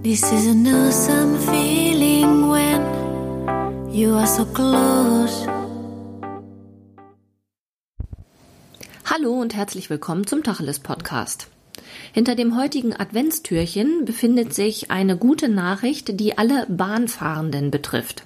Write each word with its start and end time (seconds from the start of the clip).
This 0.00 0.22
is 0.22 0.46
an 0.46 0.64
awesome 0.64 1.36
feeling 1.38 2.48
when 2.48 3.92
you 3.92 4.14
are 4.14 4.28
so 4.28 4.44
close. 4.44 5.44
Hallo 9.04 9.32
und 9.32 9.56
herzlich 9.56 9.90
willkommen 9.90 10.24
zum 10.24 10.44
Tacheles 10.44 10.78
Podcast. 10.78 11.48
Hinter 12.12 12.36
dem 12.36 12.56
heutigen 12.56 12.94
Adventstürchen 12.94 14.04
befindet 14.04 14.54
sich 14.54 14.92
eine 14.92 15.16
gute 15.16 15.48
Nachricht, 15.48 16.20
die 16.20 16.38
alle 16.38 16.66
Bahnfahrenden 16.68 17.72
betrifft. 17.72 18.22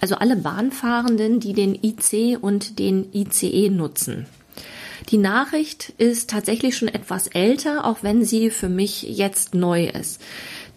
Also 0.00 0.14
alle 0.14 0.36
Bahnfahrenden, 0.36 1.40
die 1.40 1.52
den 1.52 1.74
IC 1.74 2.38
und 2.40 2.78
den 2.78 3.12
ICE 3.12 3.68
nutzen. 3.68 4.26
Die 5.08 5.18
Nachricht 5.18 5.90
ist 5.98 6.30
tatsächlich 6.30 6.76
schon 6.76 6.88
etwas 6.88 7.26
älter, 7.28 7.84
auch 7.84 7.98
wenn 8.02 8.24
sie 8.24 8.50
für 8.50 8.68
mich 8.68 9.02
jetzt 9.02 9.54
neu 9.54 9.86
ist. 9.86 10.20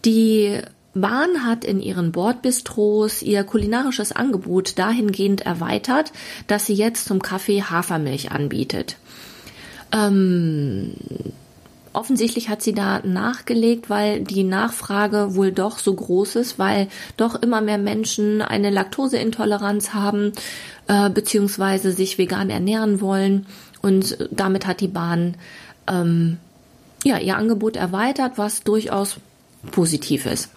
Die 0.04 0.60
Bahn 0.94 1.46
hat 1.46 1.66
in 1.66 1.82
ihren 1.82 2.12
Bordbistros 2.12 3.22
ihr 3.22 3.44
kulinarisches 3.44 4.14
Angebot 4.14 4.80
dahingehend 4.80 5.42
erweitert, 5.42 6.12
dass 6.48 6.66
sie 6.66 6.74
jetzt 6.74 7.06
zum 7.06 7.22
Kaffee 7.22 7.64
Hafermilch 7.64 8.32
anbietet. 8.32 8.96
Ähm, 9.92 10.94
offensichtlich 11.92 12.50
hat 12.50 12.62
sie 12.62 12.74
da 12.74 13.00
nachgelegt, 13.00 13.90
weil 13.90 14.22
die 14.22 14.44
Nachfrage 14.44 15.36
wohl 15.36 15.52
doch 15.52 15.80
so 15.80 15.94
groß 15.94 16.36
ist, 16.36 16.60
weil 16.60 16.88
doch 17.18 17.36
immer 17.36 17.62
mehr 17.62 17.78
Menschen 17.78 18.42
eine 18.42 18.70
Laktoseintoleranz 18.70 19.94
haben, 19.94 20.32
äh, 20.88 21.10
beziehungsweise 21.10 21.92
sich 21.92 22.18
vegan 22.18 22.50
ernähren 22.50 23.02
wollen. 23.02 23.48
Und 23.86 24.18
damit 24.32 24.66
hat 24.66 24.82
die 24.82 24.88
Bahn 24.88 25.36
ähm, 25.86 26.38
ja 27.04 27.20
ihr 27.20 27.38
Angebot 27.38 27.76
erweitert, 27.76 28.32
was 28.38 28.64
durchaus 28.64 29.18
positiv 29.72 30.26
ist. 30.26 30.50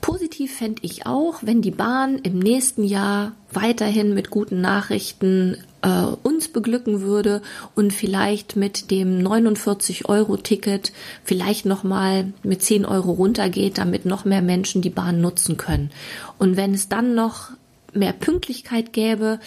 Positiv 0.00 0.56
fände 0.56 0.82
ich 0.82 1.06
auch, 1.06 1.38
wenn 1.42 1.62
die 1.62 1.70
Bahn 1.70 2.18
im 2.18 2.40
nächsten 2.40 2.82
Jahr 2.82 3.30
weiterhin 3.52 4.14
mit 4.14 4.30
guten 4.30 4.60
Nachrichten 4.60 5.58
äh, 5.82 6.06
uns 6.24 6.48
beglücken 6.48 7.02
würde 7.02 7.40
und 7.76 7.92
vielleicht 7.92 8.56
mit 8.56 8.90
dem 8.90 9.20
49-Euro-Ticket 9.20 10.92
vielleicht 11.22 11.66
nochmal 11.66 12.32
mit 12.42 12.64
10 12.64 12.84
Euro 12.84 13.12
runtergeht, 13.12 13.78
damit 13.78 14.06
noch 14.06 14.24
mehr 14.24 14.42
Menschen 14.42 14.82
die 14.82 14.90
Bahn 14.90 15.20
nutzen 15.20 15.56
können. 15.56 15.92
Und 16.36 16.56
wenn 16.56 16.74
es 16.74 16.88
dann 16.88 17.14
noch 17.14 17.50
mehr 17.92 18.12
Pünktlichkeit 18.12 18.92
gäbe, 18.92 19.38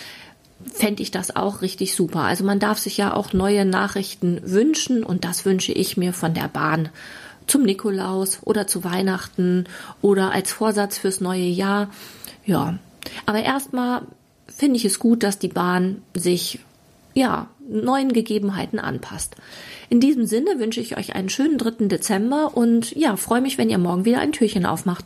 fände 0.74 1.04
ich 1.04 1.12
das 1.12 1.36
auch 1.36 1.62
richtig 1.62 1.96
super. 1.96 2.22
Also 2.22 2.44
man 2.44 2.60
darf 2.60 2.80
sich 2.80 2.98
ja 2.98 3.14
auch 3.14 3.34
neue 3.34 3.66
Nachrichten 3.66 4.42
wünschen 4.44 5.04
und 5.04 5.26
das 5.26 5.46
wünsche 5.46 5.72
ich 5.72 5.98
mir 5.98 6.14
von 6.14 6.34
der 6.34 6.48
Bahn 6.48 6.90
zum 7.48 7.64
Nikolaus 7.64 8.40
oder 8.44 8.68
zu 8.68 8.84
Weihnachten 8.84 9.66
oder 10.02 10.32
als 10.32 10.52
Vorsatz 10.52 10.98
fürs 10.98 11.22
neue 11.22 11.46
Jahr. 11.46 11.90
Ja, 12.46 12.80
aber 13.26 13.44
erstmal 13.44 14.04
finde 14.48 14.78
ich 14.78 14.86
es 14.86 15.00
gut, 15.00 15.24
dass 15.24 15.40
die 15.40 15.50
Bahn 15.50 16.02
sich 16.14 16.60
ja 17.14 17.48
neuen 17.68 18.14
Gegebenheiten 18.14 18.80
anpasst. 18.80 19.36
In 19.90 20.00
diesem 20.00 20.26
Sinne 20.26 20.60
wünsche 20.60 20.82
ich 20.82 20.98
euch 20.98 21.16
einen 21.16 21.30
schönen 21.30 21.58
3. 21.58 21.88
Dezember 21.88 22.56
und 22.56 22.96
ja, 22.96 23.16
freue 23.16 23.42
mich, 23.42 23.58
wenn 23.58 23.70
ihr 23.70 23.78
morgen 23.78 24.06
wieder 24.06 24.20
ein 24.20 24.32
Türchen 24.32 24.66
aufmacht. 24.66 25.06